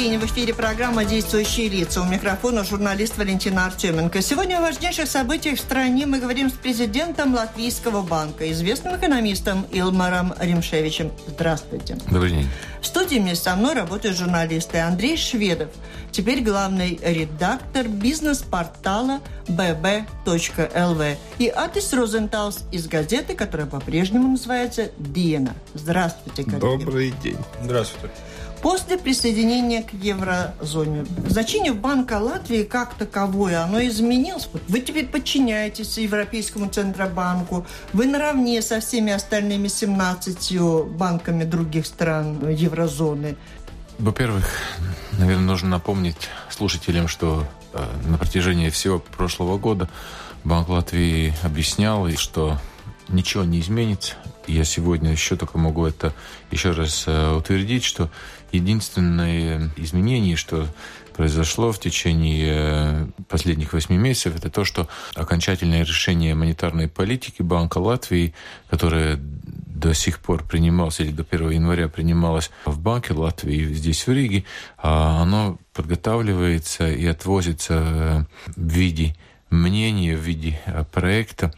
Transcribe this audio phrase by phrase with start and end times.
[0.00, 0.18] День.
[0.18, 2.00] В эфире программа «Действующие лица».
[2.00, 4.22] У микрофона журналист Валентина Артеменко.
[4.22, 10.32] Сегодня о важнейших событиях в стране мы говорим с президентом Латвийского банка, известным экономистом Илмаром
[10.40, 11.12] Римшевичем.
[11.26, 11.98] Здравствуйте.
[12.10, 12.48] Добрый день.
[12.80, 15.68] В студии вместе со мной работают журналисты Андрей Шведов,
[16.12, 25.54] теперь главный редактор бизнес-портала bb.lv и Атис Розенталс из газеты, которая по-прежнему называется «Диена».
[25.74, 26.60] Здравствуйте, коллеги.
[26.60, 27.36] Добрый день.
[27.62, 28.14] Здравствуйте.
[28.62, 34.48] После присоединения к еврозоне значение Банка Латвии как таковое, оно изменилось.
[34.68, 43.36] Вы теперь подчиняетесь Европейскому Центробанку, вы наравне со всеми остальными 17 банками других стран еврозоны.
[43.98, 44.46] Во-первых,
[45.18, 49.88] наверное, нужно напомнить слушателям, что э, на протяжении всего прошлого года
[50.44, 52.58] Банк Латвии объяснял, что
[53.08, 54.14] ничего не изменится.
[54.46, 56.14] Я сегодня еще только могу это
[56.50, 58.10] еще раз э, утвердить, что
[58.52, 60.66] единственное изменение, что
[61.14, 67.78] произошло в течение э, последних восьми месяцев, это то, что окончательное решение монетарной политики Банка
[67.78, 68.34] Латвии,
[68.70, 74.12] которое до сих пор принималось, или до 1 января принималось в Банке Латвии, здесь в
[74.12, 74.44] Риге,
[74.78, 78.24] а оно подготавливается и отвозится э,
[78.56, 79.16] в виде
[79.50, 80.60] мнения, в виде
[80.92, 81.52] проекта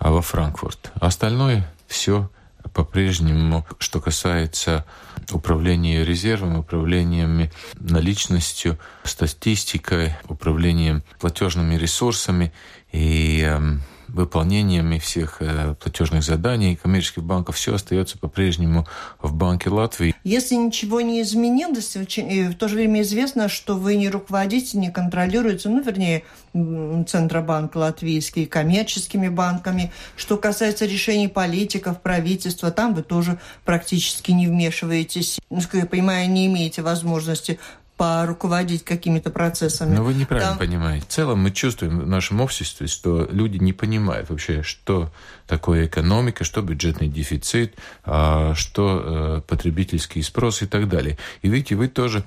[0.00, 0.92] во Франкфурт.
[0.94, 2.30] Остальное все
[2.72, 4.84] по-прежнему, что касается
[5.30, 12.52] управления резервом, управлением наличностью, статистикой, управлением платежными ресурсами.
[12.92, 13.82] И эм,
[14.12, 18.86] выполнениями всех э, платежных заданий коммерческих банков все остается по-прежнему
[19.20, 20.14] в Банке Латвии.
[20.24, 25.68] Если ничего не изменилось, в то же время известно, что вы не руководите, не контролируете,
[25.68, 29.90] ну, вернее, Центробанк латвийский, коммерческими банками.
[30.16, 35.40] Что касается решений политиков, правительства, там вы тоже практически не вмешиваетесь.
[35.48, 37.58] Насколько я понимаю, не имеете возможности
[38.02, 39.94] поруководить какими-то процессами.
[39.94, 40.58] Но вы неправильно Там...
[40.58, 41.06] понимаете.
[41.06, 45.12] В целом мы чувствуем в нашем обществе, что люди не понимают вообще, что
[45.46, 51.16] такое экономика, что бюджетный дефицит, а что э, потребительский спрос и так далее.
[51.42, 52.24] И видите, вы тоже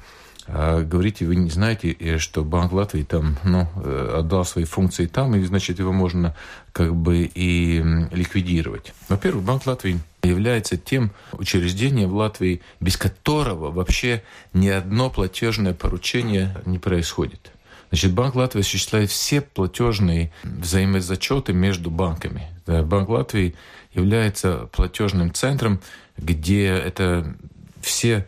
[0.47, 5.35] а говорите, вы не знаете, что Банк Латвии там, ну, э, отдал свои функции там,
[5.35, 6.35] и, значит, его можно
[6.71, 8.93] как бы и ликвидировать.
[9.09, 16.55] Во-первых, Банк Латвии является тем учреждением в Латвии, без которого вообще ни одно платежное поручение
[16.65, 17.51] не происходит.
[17.89, 22.49] Значит, Банк Латвии осуществляет все платежные взаимозачеты между банками.
[22.65, 23.55] Банк Латвии
[23.93, 25.79] является платежным центром,
[26.17, 27.35] где это
[27.81, 28.25] все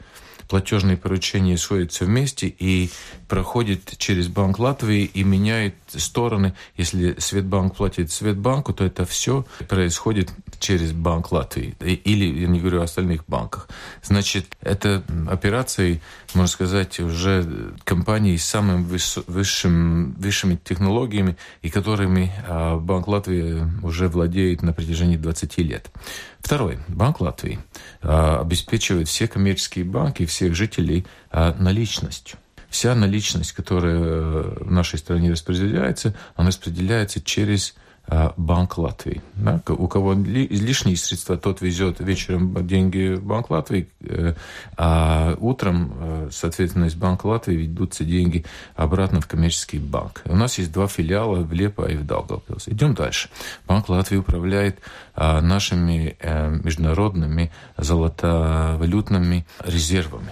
[0.47, 2.89] платежные поручения сходятся вместе и
[3.27, 6.53] проходит через Банк Латвии и меняет стороны.
[6.75, 11.75] Если Светбанк платит Светбанку, то это все происходит через Банк Латвии.
[11.79, 13.67] Или, я не говорю о остальных банках.
[14.03, 16.01] Значит, это операции,
[16.33, 18.87] можно сказать, уже компании с самыми
[19.27, 25.91] высшим, высшими технологиями и которыми а, Банк Латвии уже владеет на протяжении 20 лет.
[26.39, 26.79] Второй.
[26.87, 27.59] Банк Латвии
[28.01, 32.37] а, обеспечивает все коммерческие банки, всех жителей а, наличностью
[32.69, 37.75] вся наличность, которая в нашей стране распределяется, она распределяется через
[38.09, 39.21] а, Банк Латвии.
[39.35, 39.61] Да?
[39.67, 44.33] У кого излишние средства, тот везет вечером деньги в Банк Латвии, э,
[44.77, 48.45] а утром, э, соответственно, из Банка Латвии ведутся деньги
[48.77, 50.21] обратно в коммерческий банк.
[50.23, 52.69] У нас есть два филиала в Лепо и в Даугавпилс.
[52.69, 53.29] Идем дальше.
[53.67, 54.79] Банк Латвии управляет
[55.13, 60.31] нашими э, международными золотовалютными резервами.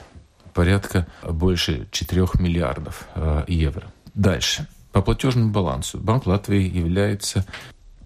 [0.55, 3.07] Порядка больше 4 миллиардов
[3.47, 3.91] евро.
[4.15, 4.67] Дальше.
[4.93, 7.45] По платежному балансу Банк Латвии является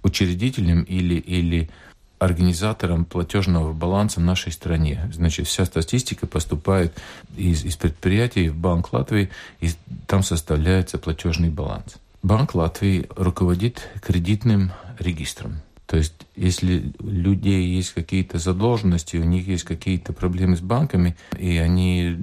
[0.01, 1.69] учредителем или, или
[2.17, 5.09] организатором платежного баланса в нашей стране.
[5.13, 6.99] Значит, вся статистика поступает
[7.37, 9.29] из, из предприятий в Банк Латвии,
[9.61, 9.69] и
[10.07, 11.97] там составляется платежный баланс.
[12.23, 15.61] Банк Латвии руководит кредитным регистром.
[15.89, 21.17] То есть, если у людей есть какие-то задолженности, у них есть какие-то проблемы с банками,
[21.35, 22.15] и они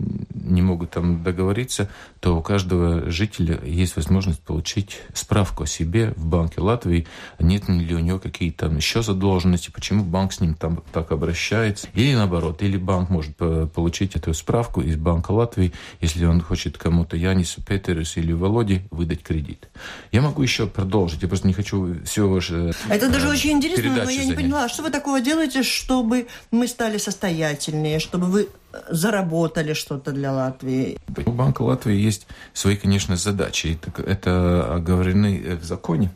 [0.50, 1.88] не могут там договориться,
[2.20, 7.06] то у каждого жителя есть возможность получить справку о себе в банке Латвии,
[7.38, 11.88] нет ли у него какие-то там еще задолженности, почему банк с ним там так обращается.
[11.94, 17.16] Или наоборот, или банк может получить эту справку из банка Латвии, если он хочет кому-то,
[17.16, 19.68] Янису, Петерусу или Володе, выдать кредит.
[20.12, 22.72] Я могу еще продолжить, я просто не хочу все ваше...
[22.88, 26.98] Это даже очень интересно, но я не поняла, что вы такого делаете, чтобы мы стали
[26.98, 28.46] состоятельнее, чтобы вы э,
[28.88, 30.98] заработали что-то для Латвии?
[31.24, 33.78] У Банка Латвии есть свои, конечно, задачи.
[34.06, 36.10] Это оговорены в законе.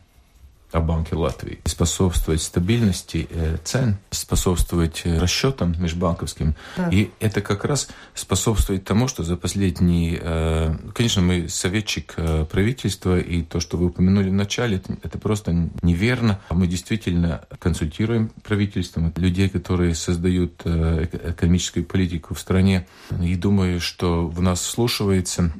[0.72, 6.54] О Банке Латвии, способствовать стабильности э, цен, способствовать э, расчетам межбанковским.
[6.76, 6.88] Да.
[6.90, 10.20] И это как раз способствует тому, что за последние...
[10.22, 12.14] Э, конечно, мы советчик
[12.50, 16.40] правительства, и то, что вы упомянули в начале, это, просто неверно.
[16.50, 22.86] Мы действительно консультируем правительством людей, которые создают экономическую политику в стране.
[23.22, 25.52] И думаю, что в нас слушается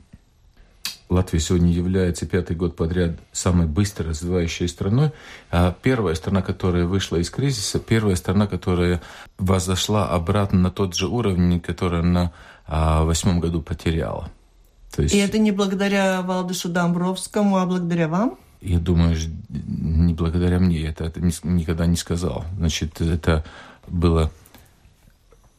[1.11, 5.11] Латвия сегодня является пятый год подряд самой быстро развивающей страной.
[5.51, 9.03] А первая страна, которая вышла из кризиса, первая страна, которая
[9.37, 12.33] возошла обратно на тот же уровень, который на
[12.65, 14.31] а, восьмом году потеряла.
[14.95, 15.13] То есть...
[15.13, 18.39] И это не благодаря Валдышу Домбровскому, а благодаря вам?
[18.61, 19.17] Я думаю,
[19.49, 22.45] не благодаря мне, это, это никогда не сказал.
[22.57, 23.45] Значит, это
[23.89, 24.31] была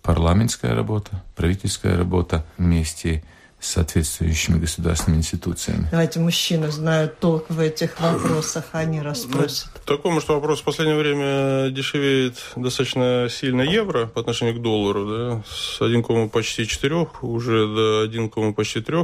[0.02, 3.24] парламентская работа, правительская работа вместе
[3.62, 5.88] соответствующими государственными институциями.
[5.92, 9.70] Давайте мужчины знают толк в этих вопросах, они расспросят.
[9.76, 15.08] Ну, такому, что вопрос в последнее время дешевеет достаточно сильно евро по отношению к доллару,
[15.08, 18.98] да, с 1, почти 4 уже до 1, почти 3.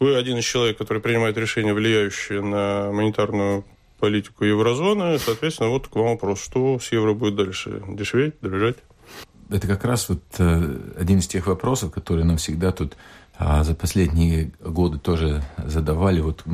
[0.00, 3.64] Вы один из человек, который принимает решения, влияющие на монетарную
[3.98, 5.18] политику еврозоны.
[5.18, 7.82] Соответственно, вот к вам вопрос, что с евро будет дальше?
[7.88, 8.76] Дешеветь, дорожать?
[9.50, 12.94] Это как раз вот э, один из тех вопросов, которые нам всегда тут
[13.36, 16.44] а за последние годы тоже задавали, вот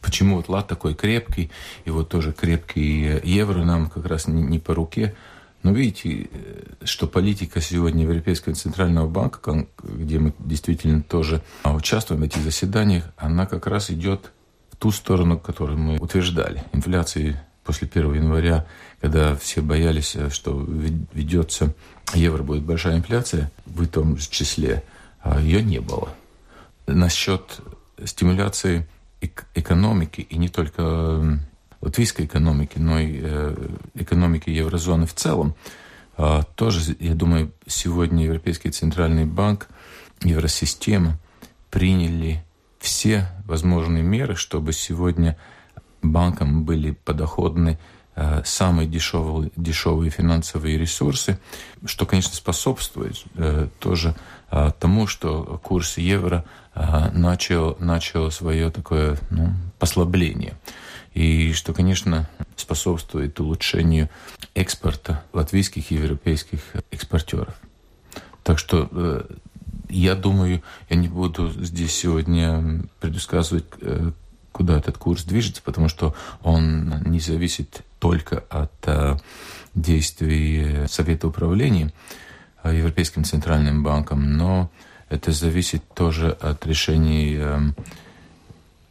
[0.00, 1.50] почему вот лат такой крепкий,
[1.84, 5.14] и вот тоже крепкий евро нам как раз не, не по руке.
[5.64, 12.24] Но видите, э, что политика сегодня Европейского центрального банка, где мы действительно тоже участвуем в
[12.24, 14.30] этих заседаниях, она как раз идет
[14.70, 16.62] в ту сторону, которую мы утверждали.
[16.72, 18.66] Инфляции после 1 января,
[19.00, 20.64] когда все боялись, э, что
[21.12, 21.74] ведется
[22.14, 24.97] евро будет большая инфляция в том числе– а
[25.36, 26.08] ее не было.
[26.86, 27.60] Насчет
[28.04, 28.88] стимуляции
[29.54, 31.38] экономики, и не только
[31.80, 35.54] латвийской экономики, но и э, экономики еврозоны в целом,
[36.16, 39.68] а, тоже, я думаю, сегодня Европейский центральный банк,
[40.22, 41.18] Евросистема
[41.70, 42.44] приняли
[42.80, 45.36] все возможные меры, чтобы сегодня
[46.02, 47.97] банкам были подоходны Э,
[48.44, 51.38] самые дешевые, дешевые финансовые ресурсы,
[51.84, 54.16] что, конечно, способствует э, тоже
[54.50, 56.44] э, тому, что курс евро
[57.12, 60.54] начал, начал свое такое ну, послабление.
[61.12, 64.08] И что, конечно, способствует улучшению
[64.54, 66.60] экспорта латвийских и европейских
[66.92, 67.52] экспортеров.
[68.44, 69.26] Так что
[69.88, 73.64] я думаю, я не буду здесь сегодня предсказывать,
[74.52, 79.16] куда этот курс движется, потому что он не зависит только от э,
[79.74, 81.92] действий Совета управления
[82.62, 84.70] э, Европейским центральным банком, но
[85.08, 87.60] это зависит тоже от решений э,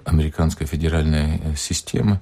[0.06, 2.21] американской федеральной системы.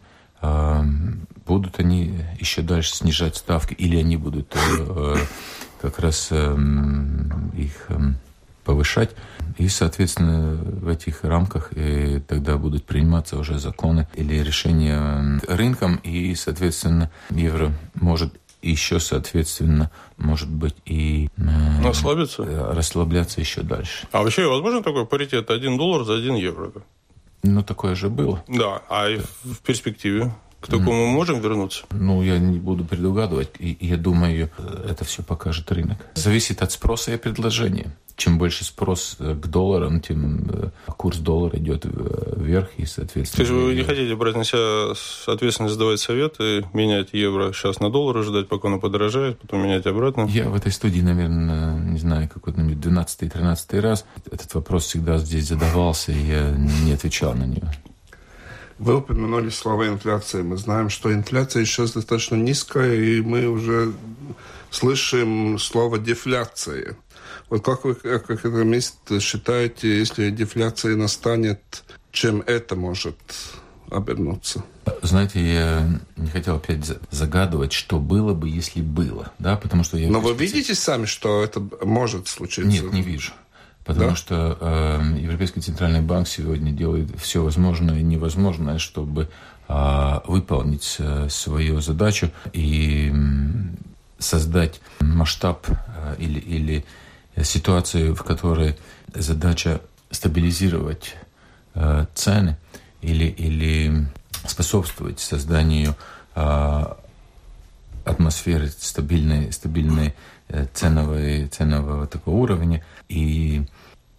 [1.46, 4.56] Будут они еще дальше снижать ставки или они будут
[5.82, 7.88] как раз их
[8.66, 9.12] повышать.
[9.58, 16.36] И, соответственно, в этих рамках и тогда будут приниматься уже законы или решения рынком, и,
[16.36, 24.08] соответственно, евро может еще, соответственно, может быть и э, расслабиться, расслабляться еще дальше.
[24.12, 26.72] А вообще возможно такой паритет 1 доллар за 1 евро?
[27.44, 28.44] Ну, такое же было.
[28.48, 29.24] Да, а да.
[29.44, 30.34] в перспективе?
[30.66, 31.86] К такому можем вернуться?
[31.92, 33.50] Ну, я не буду предугадывать.
[33.60, 34.50] И я думаю,
[34.88, 35.98] это все покажет рынок.
[36.16, 41.58] Зависит от спроса и предложения чем больше спрос э, к долларам, тем э, курс доллара
[41.58, 43.46] идет э, вверх и, соответственно...
[43.46, 44.94] То есть вы не хотите брать на себя
[45.34, 50.28] ответственность, давать советы, менять евро сейчас на доллар, ждать, пока оно подорожает, потом менять обратно?
[50.30, 56.12] Я в этой студии, наверное, не знаю, какой-то 12-13 раз этот вопрос всегда здесь задавался,
[56.12, 57.68] и я не отвечал на него.
[58.78, 60.42] Вы упомянули слова инфляции.
[60.42, 63.94] Мы знаем, что инфляция сейчас достаточно низкая, и мы уже
[64.70, 66.98] слышим слово дефляция.
[67.50, 73.18] Вот как вы, как экономист, считаете, если дефляция настанет, чем это может
[73.90, 74.64] обернуться?
[75.02, 80.10] Знаете, я не хотел опять загадывать, что было бы, если было, да, потому что я...
[80.10, 82.70] Но вы видите сами, что это может случиться?
[82.70, 83.32] Нет, не вижу.
[83.86, 84.16] Потому да?
[84.16, 89.30] что э, Европейский центральный банк сегодня делает все возможное и невозможное, чтобы
[89.68, 93.18] э, выполнить э, свою задачу и э,
[94.18, 96.86] создать масштаб э, или, или
[97.44, 98.76] ситуацию, в которой
[99.14, 101.16] задача стабилизировать
[101.76, 102.58] э, цены
[103.02, 104.08] или, или
[104.48, 105.96] способствовать созданию
[106.36, 106.86] э,
[108.06, 110.16] атмосферы стабильной, стабильной
[110.48, 112.84] э, ценовой, ценового такого уровня.
[113.10, 113.64] И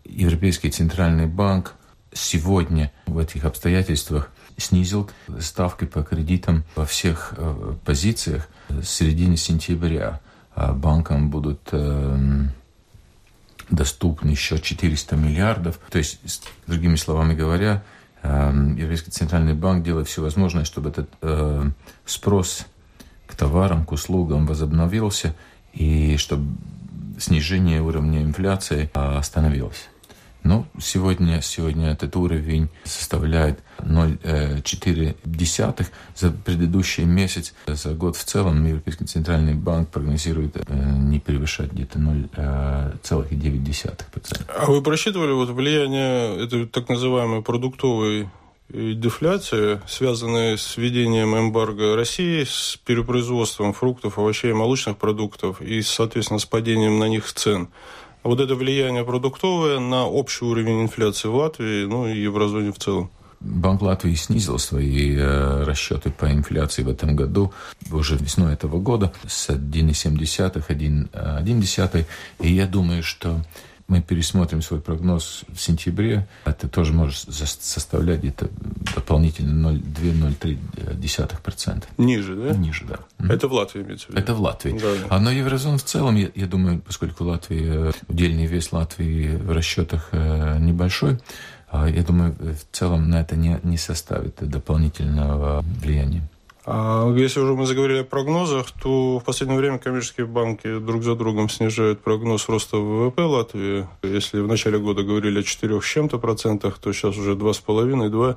[0.05, 1.75] Европейский центральный банк
[2.13, 10.21] сегодня в этих обстоятельствах снизил ставки по кредитам во всех э, позициях с середины сентября.
[10.55, 12.51] А банкам будут эм,
[13.69, 15.79] доступны еще 400 миллиардов.
[15.91, 16.21] То есть,
[16.67, 17.83] другими словами говоря,
[18.23, 21.71] Европейский центральный банк делает все возможное, чтобы этот э,
[22.05, 22.67] спрос
[23.27, 25.35] к товарам, к услугам возобновился
[25.73, 26.57] и чтобы
[27.19, 29.89] снижение уровня инфляции а, остановилось.
[30.47, 37.53] Ну, сегодня, сегодня этот уровень составляет 0,4 э, за предыдущий месяц.
[37.67, 44.51] За год в целом Европейский центральный банк прогнозирует э, не превышать где-то 0,9%.
[44.57, 48.29] А вы просчитывали вот влияние этой так называемой продуктовой
[48.69, 56.39] дефляции, связанные с введением эмбарго России, с перепроизводством фруктов, овощей и молочных продуктов и, соответственно,
[56.39, 57.69] с падением на них цен.
[58.23, 63.11] Вот это влияние продуктовое на общий уровень инфляции в Латвии, ну и еврозоне в целом.
[63.39, 67.53] Банк Латвии снизил свои э, расчеты по инфляции в этом году,
[67.93, 72.05] уже весной этого года, с 1,7 1,1.
[72.41, 73.45] И я думаю, что
[73.89, 78.49] мы пересмотрим свой прогноз в сентябре, это тоже может составлять где-то
[78.95, 81.85] дополнительно 0,2-0,3%.
[81.99, 82.57] Ниже, да?
[82.57, 82.99] Ниже, да.
[83.33, 84.21] Это в Латвии имеется в виду?
[84.21, 84.79] Это в Латвии.
[84.79, 84.93] Да.
[85.09, 90.09] А на еврозону в целом, я, я думаю, поскольку Латвия, удельный вес Латвии в расчетах
[90.13, 91.19] э, небольшой,
[91.69, 96.23] а я думаю, в целом на это не, не составит дополнительного влияния.
[96.69, 101.15] А если уже мы заговорили о прогнозах, то в последнее время коммерческие банки друг за
[101.15, 103.87] другом снижают прогноз роста ВВП Латвии.
[104.03, 108.37] Если в начале года говорили о 4 с чем-то процентах, то сейчас уже 2,5-2.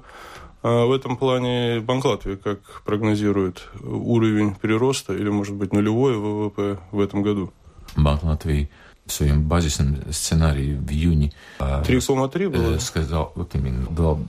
[0.61, 6.77] А в этом плане Банк Латвии как прогнозирует уровень прироста или, может быть, нулевой ВВП
[6.91, 7.51] в этом году?
[7.97, 8.69] Банк Латвии
[9.09, 12.75] в своем базисном сценарии в июне 3,3 а, было?
[12.75, 14.19] Э, сказал, вот именно, дал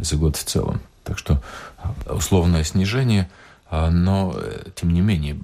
[0.02, 0.82] за год в целом.
[1.04, 1.42] Так что
[1.78, 3.28] э, условное снижение,
[3.70, 5.40] а, но, э, тем не менее,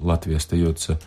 [0.00, 0.98] Латвия остается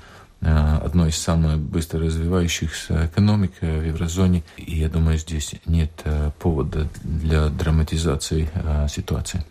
[0.42, 4.44] одной из самых быстро развивающихся экономик в еврозоне.
[4.58, 5.92] И я думаю, здесь нет
[6.40, 8.50] повода для драматизации
[8.90, 9.46] ситуации.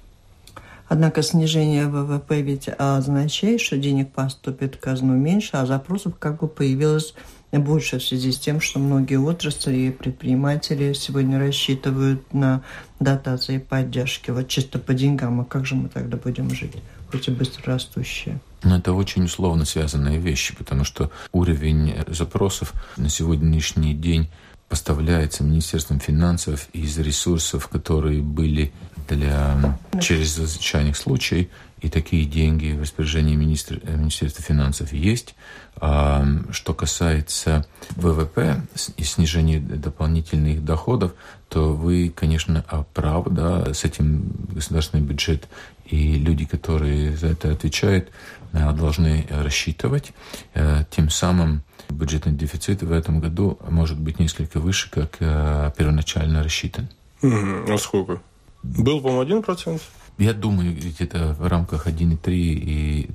[0.91, 6.49] Однако снижение ВВП ведь означает, что денег поступит в казну меньше, а запросов как бы
[6.49, 7.15] появилось
[7.53, 12.65] больше в связи с тем, что многие отрасли и предприниматели сегодня рассчитывают на
[12.99, 14.33] дотации и поддержки.
[14.33, 16.75] Вот чисто по деньгам, а как же мы тогда будем жить,
[17.09, 18.41] хоть и быстро растущие?
[18.65, 24.29] Но это очень условно связанные вещи, потому что уровень запросов на сегодняшний день
[24.69, 28.73] поставляется Министерством финансов из ресурсов, которые были
[29.17, 31.49] для чрезвычайных случаев,
[31.81, 35.35] и такие деньги в распоряжении министр, э, Министерства финансов есть.
[35.77, 38.61] А что касается ВВП
[38.97, 41.15] и снижения дополнительных доходов,
[41.49, 45.49] то вы, конечно, правы, да, с этим государственный бюджет
[45.87, 48.11] и люди, которые за это отвечают,
[48.53, 50.13] э, должны рассчитывать.
[50.55, 56.89] Э, тем самым бюджетный дефицит в этом году может быть несколько выше, как первоначально рассчитан.
[57.23, 58.21] А сколько?
[58.63, 59.81] Был, по-моему, 1%?
[60.21, 63.09] Я думаю, где-то в рамках 1,3 и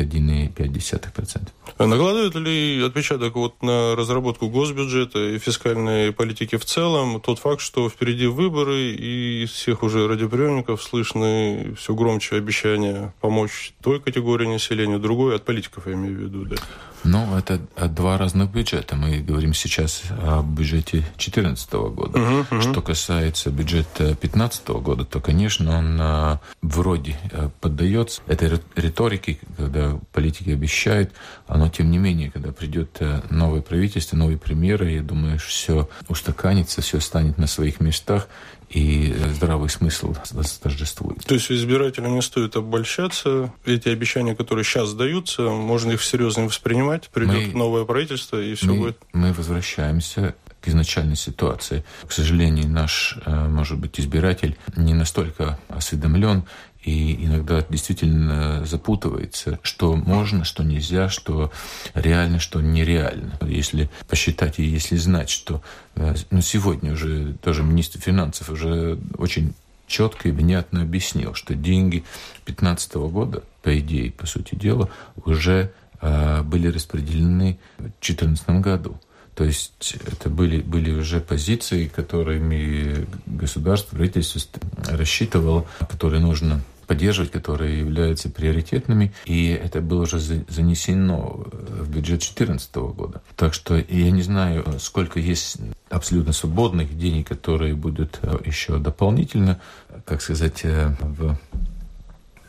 [0.00, 1.48] 1,5%.
[1.78, 7.60] А накладывает ли отпечаток вот на разработку госбюджета и фискальной политики в целом тот факт,
[7.60, 14.48] что впереди выборы, и из всех уже радиоприемников слышны все громче обещания помочь той категории
[14.48, 16.56] населения, другой от политиков, я имею в виду, да?
[17.04, 18.96] Ну, это два разных бюджета.
[18.96, 22.18] Мы говорим сейчас о бюджете 2014 года.
[22.18, 22.72] Uh-huh, uh-huh.
[22.72, 29.98] Что касается бюджета 2015 года, то, конечно, он а, вроде а, поддается этой риторике, когда
[30.12, 31.12] политики обещают,
[31.48, 37.00] но, тем не менее, когда придет новое правительство, новые премьеры, я думаю, все устаканится, все
[37.00, 38.28] станет на своих местах,
[38.74, 41.24] и здравый смысл восторжествует.
[41.24, 43.52] То есть избирателям не стоит обольщаться.
[43.64, 47.08] Эти обещания, которые сейчас даются, можно их серьезно воспринимать.
[47.10, 48.98] Придет мы, новое правительство, и все мы, будет.
[49.12, 51.84] Мы возвращаемся к изначальной ситуации.
[52.06, 56.44] К сожалению, наш, э, может быть, избиратель не настолько осведомлен
[56.82, 61.52] и иногда действительно запутывается, что можно, что нельзя, что
[61.94, 63.38] реально, что нереально.
[63.42, 65.62] Если посчитать и если знать, что
[65.96, 69.54] э, ну, сегодня уже тоже министр финансов уже очень
[69.86, 72.04] четко и внятно объяснил, что деньги
[72.46, 74.88] 2015 года, по идее, по сути дела,
[75.24, 78.98] уже э, были распределены в 2014 году.
[79.34, 84.40] То есть это были, были уже позиции, которыми государство, правительство
[84.86, 92.74] рассчитывало, которые нужно поддерживать, которые являются приоритетными, и это было уже занесено в бюджет 2014
[92.76, 93.22] года.
[93.36, 95.56] Так что я не знаю, сколько есть
[95.88, 99.60] абсолютно свободных денег, которые будут еще дополнительно,
[100.04, 101.38] как сказать, в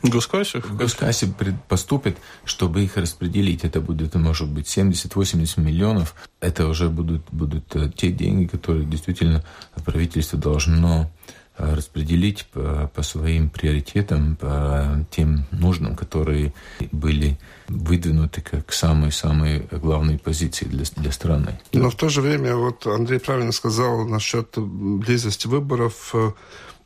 [0.02, 0.60] Госкассе?
[0.60, 1.28] В Госкассе
[1.68, 3.64] поступит, чтобы их распределить.
[3.64, 6.14] Это будет, может быть, 70-80 миллионов.
[6.40, 9.42] Это уже будут, будут те деньги, которые действительно
[9.84, 16.52] правительство должно Э, распределить по, по своим приоритетам, по тем нужным, которые
[16.92, 21.58] были выдвинуты как самые-самые главные позиции для, для страны.
[21.72, 26.14] Но в то же время, вот Андрей правильно сказал насчет близости выборов.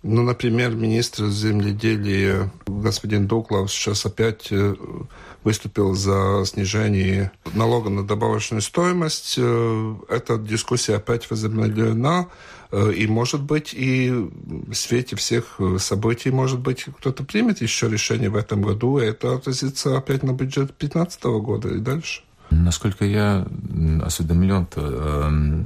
[0.02, 4.74] Ну, например, министр земледелия господин Дуклав сейчас опять э,
[5.44, 9.34] выступил за снижение налога на добавочную стоимость.
[9.36, 12.28] Э, эта дискуссия опять возобновлена.
[12.72, 17.88] Э, и, может быть, и в свете всех э, событий, может быть, кто-то примет еще
[17.88, 22.22] решение в этом году, и это отразится опять на бюджет 2015 года и дальше.
[22.50, 23.46] Насколько я
[24.02, 25.62] осведомлен, то э,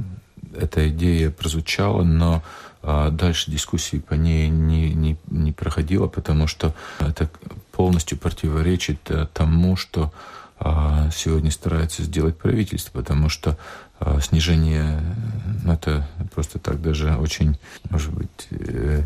[0.56, 2.42] эта идея прозвучала, но
[2.82, 7.30] э, дальше дискуссии по ней не, не, не проходило, потому что это
[7.72, 10.12] полностью противоречит э, тому, что
[10.60, 13.56] э, сегодня старается сделать правительство, потому что а
[14.20, 15.00] снижение,
[15.64, 17.58] ну, это просто так даже очень,
[17.90, 19.04] может быть, э,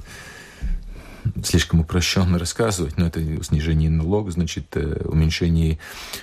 [1.43, 5.79] слишком упрощенно рассказывать, но это снижение налога, значит, э, уменьшение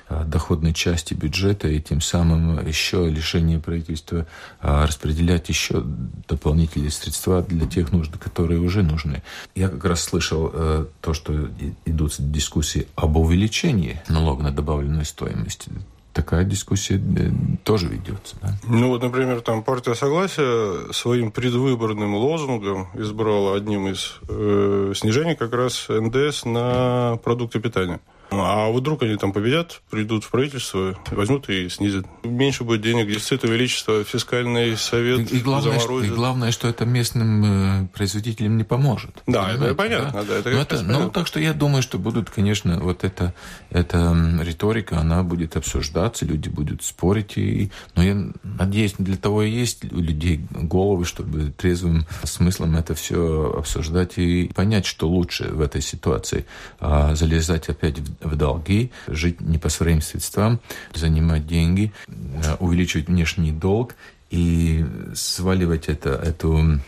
[0.08, 4.28] а, доходной части бюджета и тем самым еще лишение правительства
[4.60, 5.84] а, распределять еще
[6.28, 9.24] дополнительные средства для тех нужд, которые уже нужны.
[9.56, 11.50] Я как раз слышал э, то, что
[11.86, 15.68] идут дискуссии об увеличении налога на добавленную стоимость
[16.16, 17.30] такая дискуссия э,
[17.64, 18.38] тоже ведется.
[18.42, 18.58] Да?
[18.64, 25.54] Ну вот, например, там партия Согласия своим предвыборным лозунгом избрала одним из э, снижений как
[25.54, 28.00] раз НДС на продукты питания.
[28.32, 32.06] А вдруг они там победят, придут в правительство, возьмут и снизят.
[32.24, 36.08] Меньше будет денег, дефицит увеличится, фискальный совет и, и главное, заморозит.
[36.08, 39.22] Что, и главное, что это местным э, производителям не поможет.
[39.28, 40.12] Да, это понятно.
[40.12, 40.24] Да?
[40.24, 43.34] Да, это, Но это, ну, так что я думаю, что будут, конечно, вот эта,
[43.70, 47.38] эта риторика, она будет обсуждаться, люди будут спорить.
[47.38, 52.96] И, но я надеюсь, для того и есть у людей головы, чтобы трезвым смыслом это
[52.96, 56.46] все обсуждать и понять, что лучше в этой ситуации.
[56.80, 60.60] А залезать опять в в долги, жить не по своим средствам,
[60.94, 63.96] занимать деньги, э, увеличивать внешний долг
[64.30, 66.80] и сваливать это, эту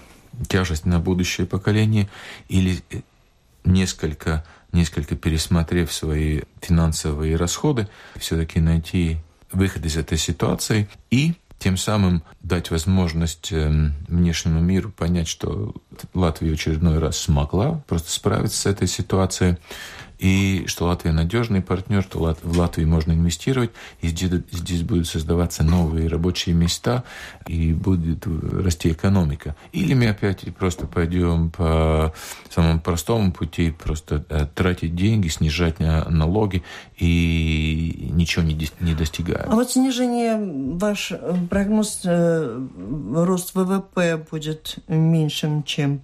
[0.47, 2.09] тяжесть на будущее поколение
[2.49, 2.81] или
[3.65, 7.87] несколько, несколько пересмотрев свои финансовые расходы,
[8.17, 9.17] все-таки найти
[9.51, 15.73] выход из этой ситуации и тем самым дать возможность эм, внешнему миру понять, что
[16.13, 19.57] Латвия очередной раз смогла просто справиться с этой ситуацией,
[20.19, 26.07] и что Латвия надежный партнер, что в Латвии можно инвестировать, и здесь, будут создаваться новые
[26.07, 27.03] рабочие места,
[27.47, 29.55] и будет расти экономика.
[29.71, 32.13] Или мы опять просто пойдем по
[32.49, 36.63] самому простому пути, просто э, тратить деньги, снижать налоги
[36.97, 39.49] и ничего не, не достигаем.
[39.49, 40.37] А вот снижение,
[40.77, 42.67] ваш э, прогноз, э,
[43.13, 46.01] рост ВВП будет меньшим, чем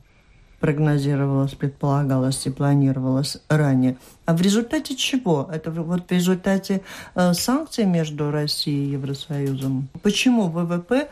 [0.64, 3.98] прогнозировалось, предполагалось и планировалось ранее.
[4.26, 5.50] А в результате чего?
[5.52, 6.84] Это вот в результате
[7.16, 9.90] э, санкций между Россией и Евросоюзом.
[10.04, 11.10] Почему ВВП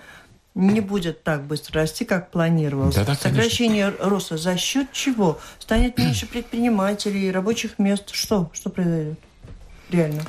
[0.55, 2.95] не будет так быстро расти, как планировалось.
[2.95, 5.37] Да, да, Сокращение роста за счет чего?
[5.59, 8.11] Станет меньше предпринимателей, рабочих мест.
[8.13, 8.49] Что?
[8.53, 9.19] Что произойдет?
[9.89, 10.21] Реально.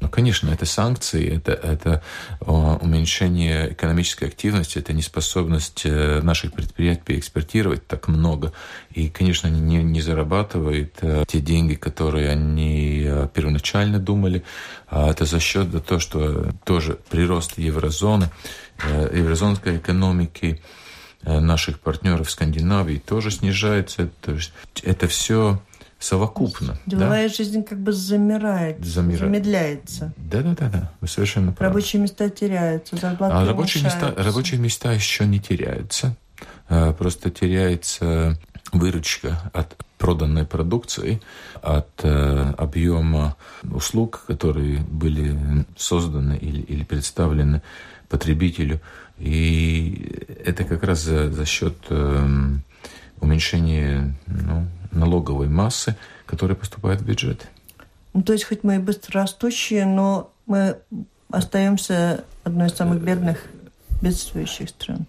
[0.00, 2.02] Ну, конечно, это санкции, это, это
[2.40, 8.52] уменьшение экономической активности, это неспособность э, наших предприятий экспортировать так много.
[8.92, 14.44] И, конечно, они не, не зарабатывают э, те деньги, которые они э, первоначально думали.
[14.86, 18.30] А это за счет того, что тоже прирост еврозоны,
[19.12, 20.62] еврозонской экономики,
[21.24, 24.08] наших партнеров в Скандинавии тоже снижается.
[24.20, 24.52] То есть
[24.84, 25.60] это все
[25.98, 26.78] совокупно.
[26.86, 27.34] Деловая да?
[27.34, 29.18] жизнь как бы замирает, Замира...
[29.18, 30.12] замедляется.
[30.16, 31.72] Да-да-да, вы совершенно правы.
[31.72, 36.16] Рабочие места теряются, зарплаты а рабочие места, рабочие места еще не теряются.
[36.68, 38.38] А, просто теряется
[38.72, 41.20] выручка от проданной продукции,
[41.60, 47.62] от э, объема услуг, которые были созданы или, или представлены
[48.08, 48.80] потребителю.
[49.18, 52.48] И это как раз за, за счет э,
[53.20, 55.96] уменьшения ну, налоговой массы,
[56.26, 57.48] которая поступает в бюджет.
[58.14, 60.78] Ну, то есть хоть мы и быстрорастущие, но мы
[61.30, 63.44] остаемся одной из самых бедных,
[64.00, 65.06] бедствующих стран.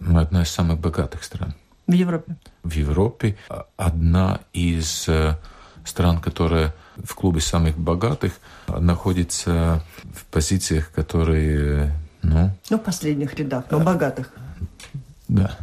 [0.00, 1.54] Мы одна из самых богатых стран.
[1.86, 2.36] В Европе.
[2.62, 3.36] В Европе
[3.76, 5.36] одна из э,
[5.84, 8.32] стран, которая в клубе самых богатых
[8.68, 9.82] находится
[10.14, 12.50] в позициях, которые, ну...
[12.68, 14.32] Ну, в последних рядах, но богатых.
[15.28, 15.56] Да.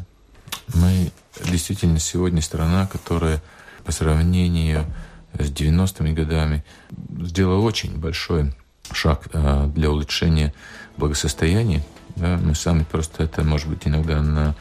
[0.74, 1.12] Мы
[1.46, 3.42] действительно сегодня страна, которая
[3.88, 4.86] по сравнению
[5.40, 6.64] с 90-ми годами
[7.22, 8.54] сделала очень большой
[8.92, 10.54] шаг э, для улучшения
[10.98, 11.82] благосостояния
[12.18, 14.56] да, мы сами просто это, может быть, иногда на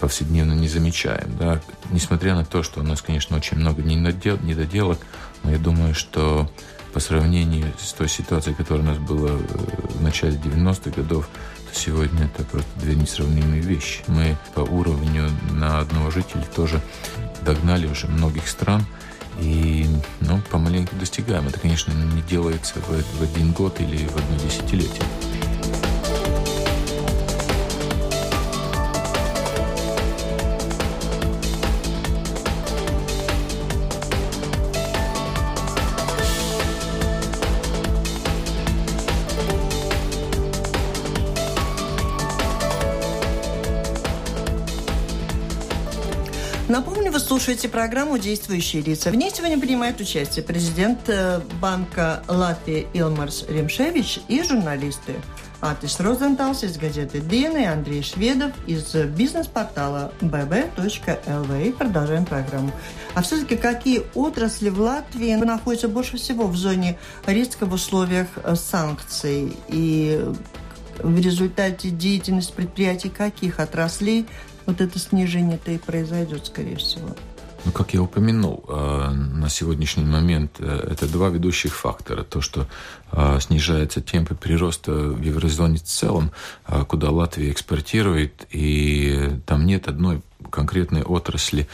[0.00, 1.36] повседневно не замечаем.
[1.38, 1.60] Да.
[1.90, 4.98] Несмотря на то, что у нас, конечно, очень много недоделок,
[5.44, 6.50] но я думаю, что
[6.92, 9.38] по сравнению с той ситуацией, которая у нас была э,
[9.94, 11.28] в начале 90-х годов,
[11.76, 14.00] сегодня это просто две несравнимые вещи.
[14.08, 16.80] Мы по уровню на одного жителя тоже
[17.42, 18.84] догнали уже многих стран,
[19.40, 19.86] и
[20.20, 21.46] ну, помаленьку достигаем.
[21.46, 25.04] Это, конечно, не делается в, в один год или в одно десятилетие.
[47.46, 49.08] Слушаете программу «Действующие лица».
[49.12, 55.14] В ней сегодня принимает участие президент э, Банка Латвии Илмарс Ремшевич и журналисты.
[55.60, 61.68] Атис Розенталс из газеты «Дина» и Андрей Шведов из бизнес-портала bb.lv.
[61.68, 62.72] И продолжаем программу.
[63.14, 68.56] А все-таки какие отрасли в Латвии находятся больше всего в зоне риска в условиях э,
[68.56, 69.56] санкций?
[69.68, 70.20] И
[70.98, 74.26] в результате деятельности предприятий каких отраслей
[74.66, 77.10] вот это снижение-то и произойдет, скорее всего.
[77.66, 82.22] Ну, как я упомянул, э, на сегодняшний момент э, это два ведущих фактора.
[82.22, 82.68] То, что
[83.10, 86.30] э, снижается темпы прироста в еврозоне в целом,
[86.86, 91.66] куда Латвия экспортирует, и там нет одной конкретной отрасли,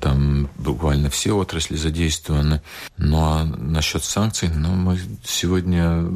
[0.00, 2.62] там буквально все отрасли задействованы.
[2.96, 6.06] Ну а насчет санкций, ну, мы сегодня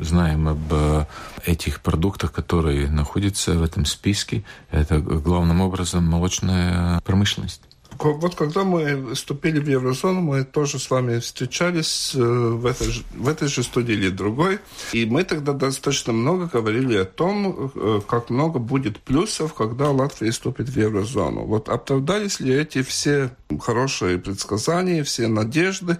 [0.00, 1.06] знаем об
[1.46, 4.42] этих продуктах, которые находятся в этом списке.
[4.72, 7.62] Это главным образом молочная промышленность
[8.04, 13.02] вот когда мы вступили в еврозону, мы тоже с вами встречались э, в этой, же,
[13.14, 14.58] в этой же студии или другой.
[14.92, 20.30] И мы тогда достаточно много говорили о том, э, как много будет плюсов, когда Латвия
[20.30, 21.44] вступит в еврозону.
[21.44, 25.98] Вот оправдались ли эти все хорошие предсказания, все надежды?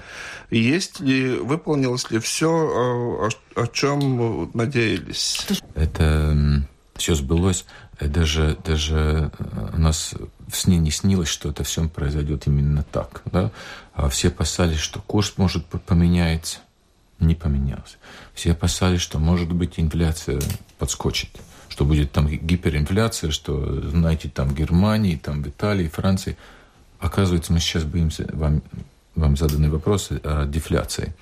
[0.51, 5.47] Есть ли, выполнилось ли все, о, о чем надеялись?
[5.75, 6.67] Это
[7.03, 7.65] все сбылось.
[8.01, 9.33] Даже, даже
[9.75, 10.15] у нас
[10.47, 13.23] в сне не снилось, что это все произойдет именно так.
[13.25, 13.51] Да?
[13.93, 16.59] А все опасались, что курс может поменяется.
[17.19, 17.97] Не поменялся.
[18.35, 20.41] Все опасались, что, может быть, инфляция
[20.79, 21.31] подскочит
[21.69, 26.37] что будет там гиперинфляция, что, знаете, там Германии, там в Италии, Франции.
[27.01, 28.63] Оказывается, мы сейчас боимся, вам,
[29.15, 31.15] вам заданы вопросы о дефляции.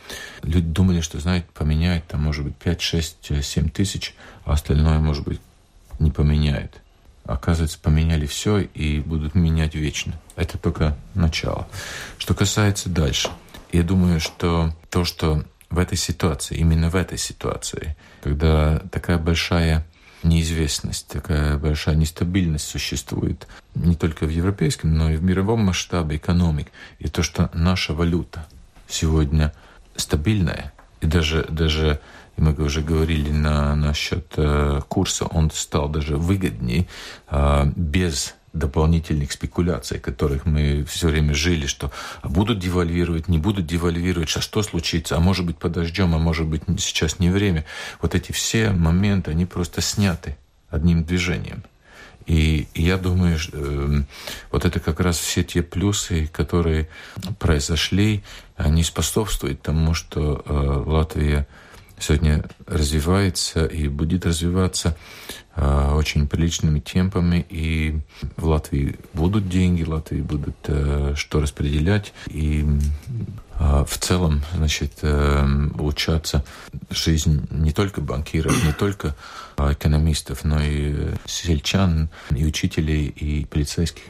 [0.43, 5.25] Люди думали, что, знаете, поменяет там, может быть, 5, 6, 7 тысяч, а остальное, может
[5.25, 5.41] быть,
[6.01, 6.83] не поменяет
[7.25, 10.19] оказывается, поменяли все и будут менять вечно.
[10.37, 11.69] Это только начало.
[12.19, 13.31] Что касается дальше,
[13.73, 19.87] я думаю, что то, что в этой ситуации, именно в этой ситуации, когда такая большая
[20.23, 26.69] неизвестность, такая большая нестабильность существует не только в европейском, но и в мировом масштабе экономик.
[26.99, 28.47] И то, что наша валюта
[28.89, 29.55] сегодня
[29.95, 32.01] стабильная, и даже, даже
[32.41, 36.87] мы уже говорили на, насчет э, курса, он стал даже выгоднее
[37.29, 41.93] э, без дополнительных спекуляций, которых мы все время жили, что
[42.25, 46.63] будут девальвировать, не будут девальвировать, а что случится, а может быть подождем, а может быть
[46.79, 47.65] сейчас не время.
[48.03, 50.37] Вот эти все моменты, они просто сняты
[50.69, 51.63] одним движением.
[52.27, 54.03] И, и я думаю, э,
[54.53, 56.89] вот это как раз все те плюсы, которые
[57.39, 58.23] произошли,
[58.57, 61.47] они способствуют тому, что э, Латвия
[62.01, 64.97] сегодня развивается и будет развиваться
[65.55, 67.47] э, очень приличными темпами.
[67.49, 68.01] И
[68.37, 72.13] в Латвии будут деньги, Латвии будут э, что распределять.
[72.29, 72.65] И
[73.59, 75.47] э, в целом, значит, э,
[75.79, 76.45] улучшаться
[76.91, 79.15] жизнь не только банкиров, не только
[79.59, 84.03] экономистов, но и сельчан, и учителей, и полицейских.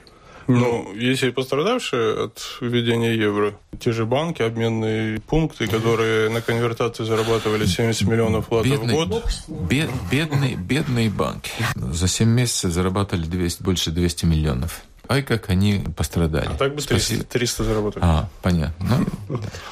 [0.59, 3.55] Ну, есть и пострадавшие от введения евро.
[3.79, 9.25] Те же банки, обменные пункты, которые на конвертации зарабатывали 70 миллионов латов в год.
[9.49, 11.53] Бед, бедные, бедные банки.
[11.75, 14.83] За 7 месяцев зарабатывали 200, больше 200 миллионов.
[15.09, 16.47] Ай, как они пострадали.
[16.47, 18.05] А так бы 300, 300 заработали.
[18.05, 18.99] А, понятно.
[18.99, 19.07] Ну...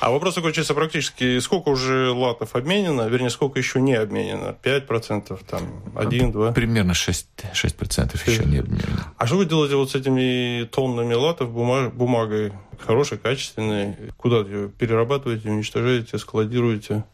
[0.01, 1.39] А вопрос такой чисто практически.
[1.41, 4.55] Сколько уже латов обменено, вернее, сколько еще не обменено?
[4.63, 5.63] 5%, там,
[5.95, 6.53] 1, 2?
[6.53, 9.05] Примерно 6%, 6% еще не обменено.
[9.17, 12.53] А что вы делаете вот с этими тоннами латов бумаг, бумагой?
[12.79, 13.97] Хорошей, качественной?
[14.17, 17.05] Куда ее перерабатываете, уничтожаете, складируете?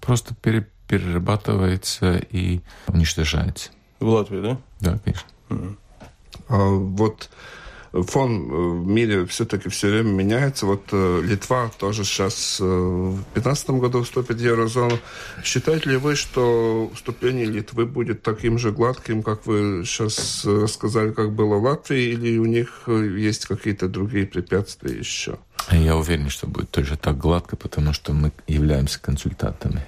[0.00, 3.70] Просто пере, перерабатывается и уничтожается.
[4.00, 4.58] В Латвии, да?
[4.80, 5.28] Да, конечно.
[5.48, 5.76] Mm.
[6.48, 7.30] А, вот
[7.92, 10.66] фон э, в мире все-таки все время меняется.
[10.66, 14.98] Вот э, Литва тоже сейчас э, в 2015 году вступит в еврозону.
[15.44, 21.32] Считаете ли вы, что вступление Литвы будет таким же гладким, как вы сейчас рассказали, как
[21.32, 25.38] было в Латвии, или у них есть какие-то другие препятствия еще?
[25.70, 29.86] Я уверен, что будет тоже так гладко, потому что мы являемся консультантами.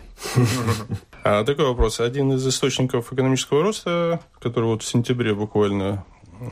[1.23, 2.01] А такой вопрос.
[2.01, 6.05] Один из источников экономического роста, который вот в сентябре буквально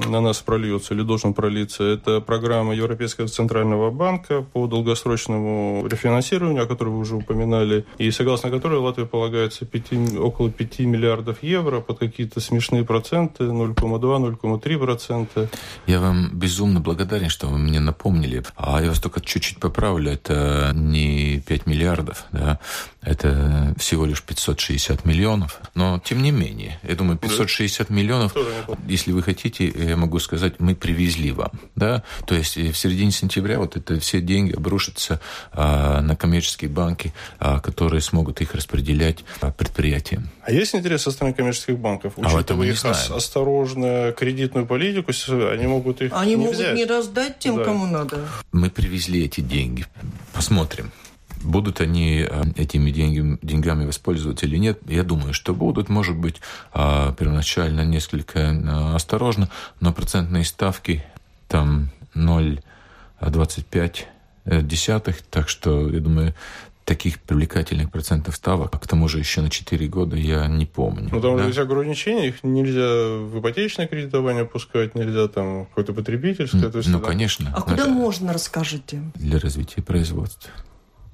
[0.08, 6.66] на нас прольется или должен пролиться, это программа Европейского центрального банка по долгосрочному рефинансированию, о
[6.66, 11.98] которой вы уже упоминали, и согласно которой Латвии полагается 5, около 5 миллиардов евро под
[11.98, 15.48] какие-то смешные проценты, 0,2-0,3 процента.
[15.86, 18.42] Я вам безумно благодарен, что вы мне напомнили.
[18.56, 22.58] А я вас только чуть-чуть поправлю, это не 5 миллиардов, да,
[23.08, 25.60] это всего лишь 560 миллионов.
[25.74, 28.34] Но, тем не менее, я думаю, 560 миллионов,
[28.86, 31.52] если вы хотите, я могу сказать, мы привезли вам.
[31.74, 32.02] Да?
[32.26, 35.20] То есть в середине сентября вот это все деньги обрушатся
[35.52, 40.28] а, на коммерческие банки, а, которые смогут их распределять а, предприятиям.
[40.42, 42.12] А есть интерес со стороны коммерческих банков?
[42.20, 43.14] А вот мы их знаем.
[43.14, 45.12] осторожно кредитную политику,
[45.50, 46.74] они могут их Они не могут взять.
[46.74, 47.64] не раздать тем, да.
[47.64, 48.28] кому надо.
[48.52, 49.86] Мы привезли эти деньги.
[50.32, 50.92] Посмотрим.
[51.42, 54.80] Будут они э, этими деньгами, деньгами воспользоваться или нет?
[54.86, 55.88] Я думаю, что будут.
[55.88, 56.40] Может быть,
[56.74, 59.48] э, первоначально несколько э, осторожно,
[59.80, 61.04] но процентные ставки
[61.48, 64.04] там 0,25
[64.62, 66.34] десятых, так что, я думаю,
[66.88, 71.10] таких привлекательных процентов ставок, а к тому же еще на 4 года я не помню.
[71.12, 71.44] Ну, там да?
[71.44, 76.70] есть ограничения, их нельзя в ипотечное кредитование пускать, нельзя там какое-то потребительское.
[76.70, 77.52] То есть, ну, конечно.
[77.54, 79.02] А куда можно, расскажите?
[79.16, 80.50] Для развития производства.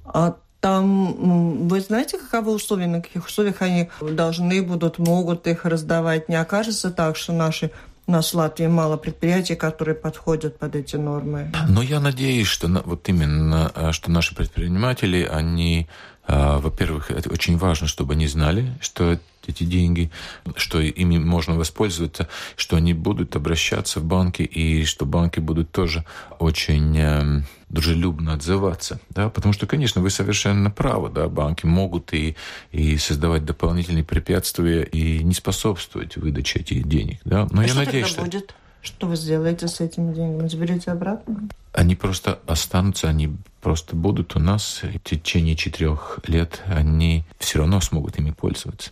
[0.05, 6.27] А там, вы знаете, каковы условия, на каких условиях они должны будут, могут их раздавать?
[6.29, 7.71] Не окажется так, что наши
[8.07, 11.51] у нас в Латвии мало предприятий, которые подходят под эти нормы.
[11.67, 15.87] Но я надеюсь, что вот именно, э, что наши предприниматели, они,
[16.27, 20.11] во-первых, это очень важно, чтобы они знали, что эти деньги,
[20.55, 26.03] что ими можно воспользоваться, что они будут обращаться в банки, и что банки будут тоже
[26.39, 28.99] очень э, дружелюбно отзываться.
[29.09, 29.29] Да?
[29.29, 32.35] Потому что, конечно, вы совершенно правы, да, банки могут и,
[32.71, 37.19] и создавать дополнительные препятствия и не способствовать выдаче этих денег.
[37.25, 37.47] Да?
[37.51, 38.39] Но а я что надеюсь, тогда что...
[38.39, 38.55] будет?
[38.85, 40.47] Что вы сделаете с этими деньгами?
[40.47, 41.49] Заберете обратно?
[41.73, 47.81] Они просто останутся, они просто будут у нас в течение четырех лет, они все равно
[47.81, 48.91] смогут ими пользоваться.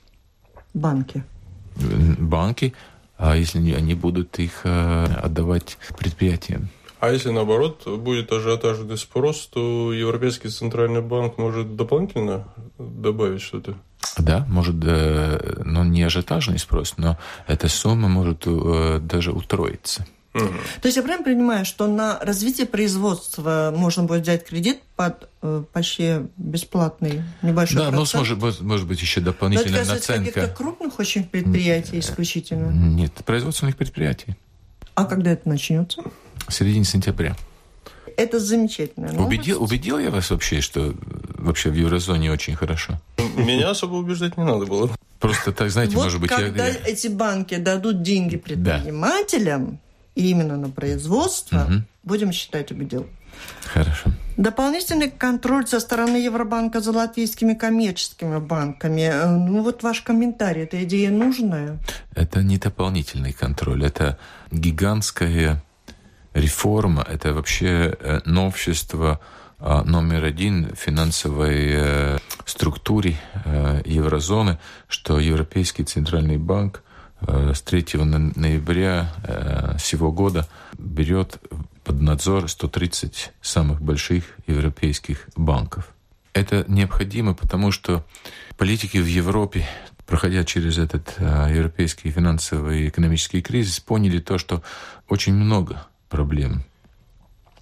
[0.73, 1.23] Банки.
[1.75, 2.73] Банки,
[3.19, 6.69] а если они будут их э, отдавать предприятиям.
[7.03, 13.75] А если наоборот будет ажиотажный спрос, то Европейский центральный банк может дополнительно добавить что-то?
[14.17, 20.07] Да, может, э, но не ажиотажный спрос, но эта сумма может э, даже утроиться.
[20.33, 20.47] Угу.
[20.81, 25.61] То есть я правильно понимаю, что на развитие производства можно будет взять кредит под э,
[25.73, 28.11] почти бесплатный небольшой да, процент?
[28.13, 30.31] Да, но может, может быть еще дополнительная но это наценка.
[30.31, 32.71] каких-то крупных очень предприятий исключительно?
[32.71, 34.37] Нет, производственных предприятий.
[34.95, 36.01] А когда это начнется?
[36.53, 37.35] В середине сентября.
[38.15, 39.25] Это замечательно.
[39.25, 40.93] Убедил, убедил я вас вообще, что
[41.39, 43.01] вообще в еврозоне очень хорошо?
[43.35, 44.91] Меня особо убеждать не надо было.
[45.19, 46.29] Просто так, знаете, вот может быть...
[46.29, 46.75] когда я...
[46.85, 49.77] эти банки дадут деньги предпринимателям, да
[50.13, 51.81] именно на производство, угу.
[52.03, 53.07] будем считать убедил.
[53.63, 54.11] Хорошо.
[54.37, 59.09] Дополнительный контроль со стороны Евробанка за латвийскими коммерческими банками.
[59.11, 61.79] Э, ну вот ваш комментарий, эта идея нужная?
[62.13, 64.19] Это не дополнительный контроль, это
[64.51, 65.63] гигантская
[66.33, 69.19] реформа, это вообще э, новшество
[69.59, 76.81] а, номер один финансовой э, структуре э, еврозоны, что Европейский центральный банк
[77.25, 78.03] с 3
[78.35, 79.13] ноября
[79.79, 80.45] сего года
[80.77, 81.39] берет
[81.85, 85.87] под надзор 130 самых больших европейских банков.
[86.33, 88.05] Это необходимо, потому что
[88.57, 89.65] политики в Европе,
[90.05, 94.61] проходя через этот европейский финансовый и экономический кризис, поняли то, что
[95.07, 96.63] очень много проблем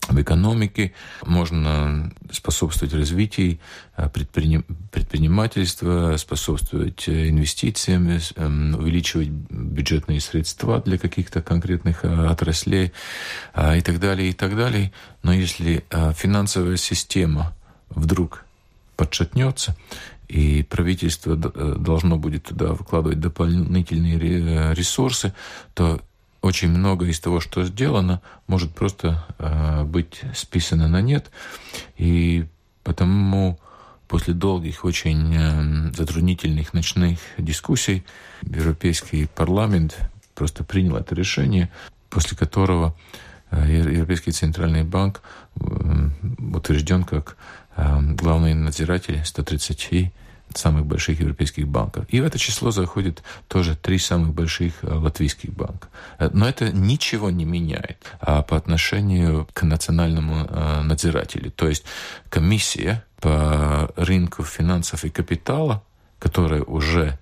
[0.09, 0.91] в экономике,
[1.25, 3.59] можно способствовать развитию
[3.95, 4.65] э, предприним...
[4.91, 12.91] предпринимательства, способствовать э, инвестициям, эм, увеличивать бюджетные средства для каких-то конкретных э, отраслей
[13.55, 14.91] и так далее, и так далее.
[15.23, 15.85] Но если
[16.15, 17.53] финансовая система
[17.89, 18.45] вдруг
[18.97, 19.77] подшатнется,
[20.27, 25.33] и правительство должно будет туда вкладывать дополнительные ресурсы,
[25.73, 26.01] то
[26.41, 31.29] очень много из того, что сделано, может просто э, быть списано на нет.
[31.97, 32.45] И
[32.83, 33.59] потому
[34.07, 38.03] после долгих, очень э, затруднительных ночных дискуссий
[38.41, 39.97] Европейский парламент
[40.33, 41.69] просто принял это решение,
[42.09, 42.95] после которого
[43.51, 45.21] э, Европейский центральный банк
[45.55, 46.09] э,
[46.53, 47.37] утвержден как
[47.75, 50.11] э, главный надзиратель 130
[50.57, 52.05] самых больших европейских банков.
[52.09, 55.87] И в это число заходит тоже три самых больших э, латвийских банка.
[56.19, 61.51] Э, но это ничего не меняет а по отношению к национальному э, надзирателю.
[61.51, 61.83] То есть
[62.29, 65.83] комиссия по рынку финансов и капитала,
[66.19, 67.17] которая уже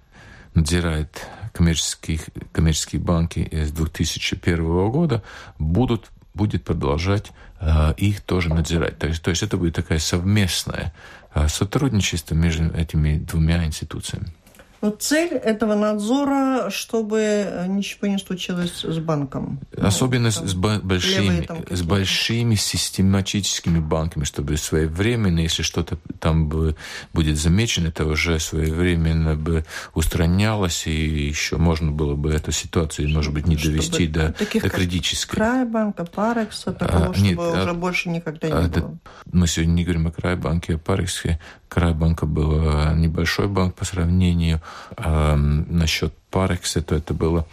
[0.54, 5.24] надзирает коммерческих, коммерческие банки с 2001 года,
[5.58, 8.98] будут будет продолжать э, их тоже надзирать.
[8.98, 10.94] То есть, то есть это будет такая совместная
[11.34, 14.34] Э, сотрудничество между этими двумя институциями.
[14.82, 19.60] Вот цель этого надзора, чтобы ничего не случилось с банком.
[19.78, 26.78] Особенно ну, с, большими, с большими систематическими банками, чтобы своевременно, если что-то там бы
[27.14, 33.34] будет замечено, это уже своевременно бы устранялось, и еще можно было бы эту ситуацию, может
[33.34, 35.36] быть, не довести до, таких до критической.
[35.36, 38.98] Крайбанка, Парекса, такого, а, чтобы нет, уже а, больше никогда не а, было.
[39.32, 41.40] Мы сегодня не говорим о Крайбанке, а Парексе.
[41.68, 44.60] Крайбанка был небольшой банк по сравнению
[44.98, 47.46] а, насчет Парекса, то это была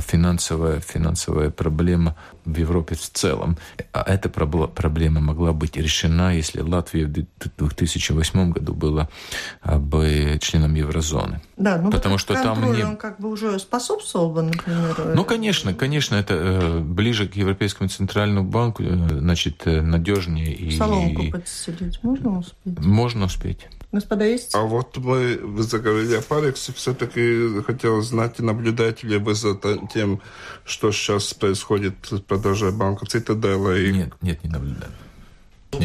[0.00, 3.56] финансовая, финансовая проблема в Европе в целом.
[3.92, 9.08] А эта проблема могла быть решена, если Латвия в 2008 году была
[9.64, 11.40] бы членом еврозоны.
[11.56, 12.82] Да, ну потому что там не...
[12.82, 15.14] он как бы уже способствовал бы, например.
[15.14, 20.76] Ну, конечно, конечно, это э, ближе к Европейскому центральному банку, э, значит, э, надежнее и.
[20.76, 22.78] Соломку подстелить можно успеть?
[22.78, 23.68] Можно успеть.
[23.92, 24.54] Господа, есть?
[24.54, 29.58] А вот мы, вы заговорили о Парексе, все-таки хотел знать, наблюдаете ли вы за
[29.92, 30.20] тем,
[30.64, 33.76] что сейчас происходит с продажей банка Цитадела?
[33.76, 33.92] И...
[33.92, 34.92] Нет, нет, не наблюдаю.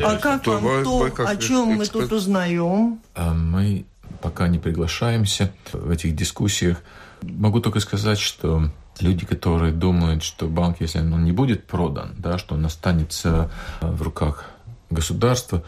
[0.03, 1.95] А как то вам то, вы как о чем эксперт...
[1.95, 2.99] мы тут узнаем?
[3.15, 3.85] А мы
[4.21, 6.83] пока не приглашаемся в этих дискуссиях.
[7.21, 12.37] Могу только сказать, что люди, которые думают, что банк, если он не будет продан, да,
[12.37, 14.45] что он останется в руках
[14.89, 15.63] государства,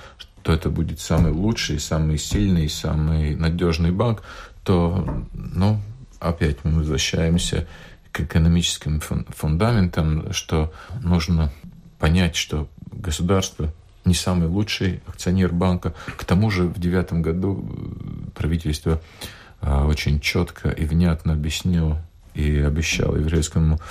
[0.48, 4.24] то это будет самый лучший, самый сильный, самый надежный банк,
[4.64, 5.82] то, ну,
[6.22, 7.68] опять мы возвращаемся
[8.14, 10.72] к экономическим фундаментам, что
[11.04, 11.52] нужно
[12.00, 13.74] понять, что государство
[14.06, 15.94] не самый лучший акционер банка.
[16.16, 19.02] К тому же в девятом году э, правительство
[19.60, 22.02] а, очень четко и внятно объяснило
[22.36, 23.82] и обещало еврейскому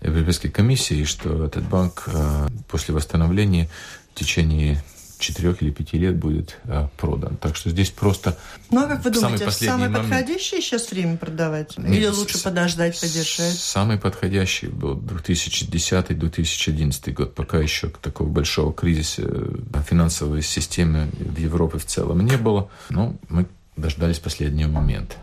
[0.00, 3.68] Европейской комиссии, что этот банк а, после восстановления
[4.14, 4.80] в течение
[5.18, 7.36] четырех или пяти лет будет а, продан.
[7.36, 8.38] Так что здесь просто
[8.70, 10.08] Ну, а как вы думаете, самое момент...
[10.08, 11.76] подходящее сейчас время продавать?
[11.78, 13.54] Нет, или лучше подождать, подержать?
[13.54, 19.56] Самый подходящий был 2010-2011 год, пока еще такого большого кризиса э,
[19.88, 22.70] финансовой системы в Европе в целом не было.
[22.90, 25.16] Но мы дождались последнего момента.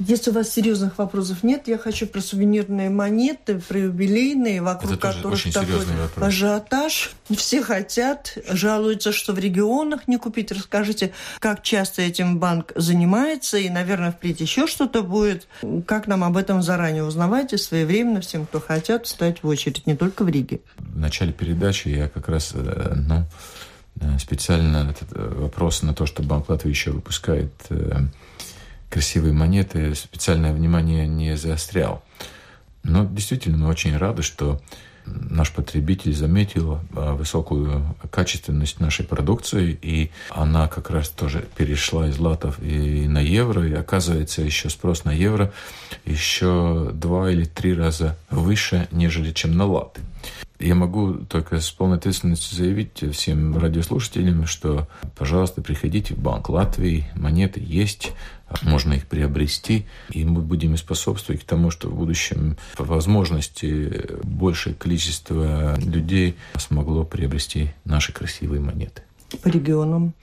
[0.00, 5.12] Если у вас серьезных вопросов нет, я хочу про сувенирные монеты, про юбилейные, вокруг Это
[5.12, 7.12] которых такой ажиотаж.
[7.30, 10.50] Все хотят, жалуются, что в регионах не купить.
[10.50, 15.46] Расскажите, как часто этим банк занимается, и, наверное, впредь еще что-то будет.
[15.86, 20.24] Как нам об этом заранее узнавайте, своевременно всем, кто хотят, встать в очередь, не только
[20.24, 20.60] в Риге.
[20.78, 23.24] В начале передачи я как раз э, ну,
[24.00, 27.52] э, специально этот э, вопрос на то, что Банк Латвии еще выпускает
[28.94, 32.04] красивые монеты, специальное внимание не заострял.
[32.84, 34.60] Но действительно мы очень рады, что
[35.04, 42.20] наш потребитель заметил а, высокую качественность нашей продукции, и она как раз тоже перешла из
[42.20, 45.52] латов и на евро, и оказывается еще спрос на евро
[46.04, 50.02] еще два или три раза выше, нежели чем на латы.
[50.60, 54.86] Я могу только с полной ответственностью заявить всем радиослушателям, что,
[55.16, 58.12] пожалуйста, приходите в Банк Латвии, монеты есть,
[58.62, 64.74] можно их приобрести, и мы будем способствовать к тому, что в будущем по возможности большее
[64.74, 69.02] количество людей смогло приобрести наши красивые монеты.
[69.42, 70.14] По регионам?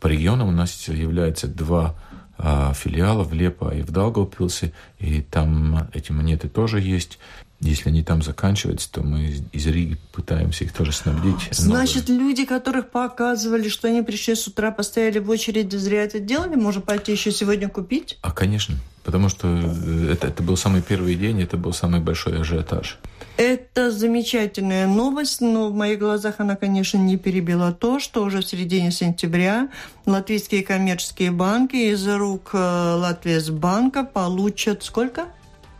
[0.00, 1.96] По регионам у нас является два
[2.38, 7.18] а, филиала в Лепо и в Даугавпилсе, и там эти монеты тоже есть.
[7.62, 11.48] Если они там заканчиваются, то мы из Риги пытаемся их тоже снабдить.
[11.52, 12.24] Значит, новыми.
[12.24, 16.56] люди, которых показывали, что они пришли с утра, постояли в очереди, зря это делали?
[16.56, 18.18] Можно пойти еще сегодня купить?
[18.20, 18.74] А, конечно.
[19.04, 22.98] Потому что э, это, это был самый первый день, это был самый большой ажиотаж.
[23.36, 28.44] Это замечательная новость, но в моих глазах она, конечно, не перебила то, что уже в
[28.44, 29.68] середине сентября
[30.04, 35.26] латвийские коммерческие банки из рук э, Латвийсбанка получат сколько?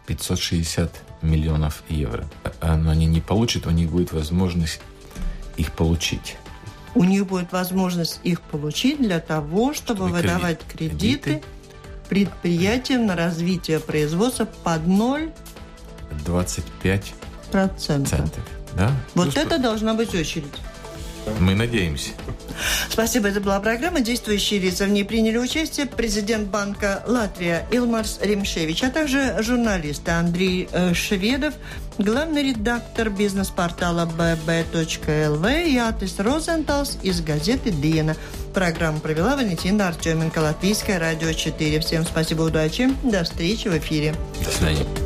[0.07, 2.25] 560 миллионов евро.
[2.61, 4.81] Но они не получат, у них будет возможность
[5.57, 6.37] их получить.
[6.95, 11.43] У них будет возможность их получить для того, чтобы, чтобы выдавать кредиты, кредиты
[12.09, 15.33] предприятиям на развитие производства под 0
[16.27, 17.14] 25
[17.51, 18.31] процентов.
[18.75, 18.91] Да?
[19.14, 20.53] Вот ну, это должна быть очередь.
[21.39, 22.11] Мы надеемся.
[22.88, 23.28] Спасибо.
[23.28, 24.84] Это была программа «Действующие лица».
[24.84, 31.55] В ней приняли участие президент Банка Латвия Илмарс Римшевич, а также журналисты Андрей э, Шведов,
[31.98, 38.16] главный редактор бизнес-портала bb.lv и Атис Розенталс из газеты «Диена».
[38.55, 41.80] Программу провела Валентина Артеменко, Латвийское радио 4.
[41.80, 42.90] Всем спасибо, удачи.
[43.03, 44.14] До встречи в эфире.
[44.44, 45.01] До свидания.